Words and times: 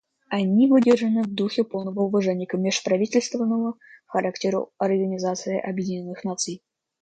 Они 0.29 0.67
выдержаны 0.67 1.21
в 1.21 1.27
духе 1.31 1.63
полного 1.63 1.99
уважения 2.01 2.47
к 2.47 2.57
межправительственному 2.57 3.77
характеру 4.07 4.71
Организации 4.79 5.59
Объединенных 5.59 6.23
Наций. 6.23 6.63